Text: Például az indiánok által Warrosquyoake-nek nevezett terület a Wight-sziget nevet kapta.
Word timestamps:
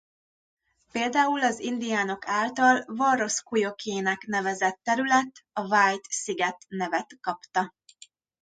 Például 0.91 1.41
az 1.43 1.59
indiánok 1.59 2.27
által 2.27 2.85
Warrosquyoake-nek 2.87 4.21
nevezett 4.25 4.79
terület 4.83 5.45
a 5.53 5.61
Wight-sziget 5.67 6.65
nevet 6.67 7.17
kapta. 7.21 7.75